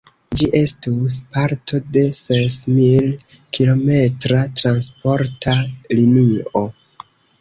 [0.39, 5.55] Ĝi estus parto de sesmil-kilometra transporta
[6.01, 6.65] linio.